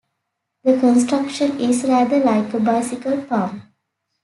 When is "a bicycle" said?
2.55-3.21